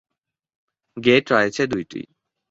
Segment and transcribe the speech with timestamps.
[0.97, 2.01] Gate রয়েছে দুইটি।